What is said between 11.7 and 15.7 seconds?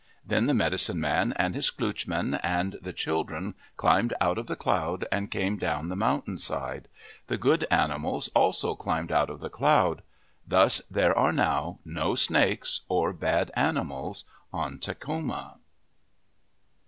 no snakes or bad animals on Takhoma.